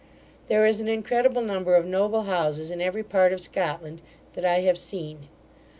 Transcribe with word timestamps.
There 0.47 0.65
is 0.65 0.81
an 0.81 0.87
incredible 0.87 1.43
number 1.43 1.75
of 1.75 1.85
noble 1.85 2.23
houses 2.23 2.71
in 2.71 2.81
every 2.81 3.03
part 3.03 3.31
of 3.33 3.39
Scotland 3.39 4.01
that 4.33 4.43
I 4.43 4.61
have 4.61 4.79
seen. 4.79 5.27